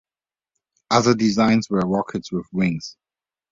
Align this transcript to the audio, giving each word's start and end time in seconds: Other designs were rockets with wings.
Other 0.89 1.13
designs 1.13 1.69
were 1.69 1.81
rockets 1.81 2.31
with 2.31 2.47
wings. 2.51 2.97